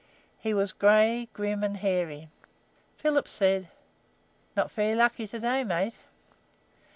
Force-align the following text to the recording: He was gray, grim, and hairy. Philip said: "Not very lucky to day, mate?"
He 0.39 0.51
was 0.51 0.71
gray, 0.71 1.29
grim, 1.31 1.63
and 1.63 1.77
hairy. 1.77 2.27
Philip 2.97 3.27
said: 3.27 3.69
"Not 4.57 4.71
very 4.71 4.95
lucky 4.95 5.27
to 5.27 5.37
day, 5.39 5.63
mate?" 5.63 5.99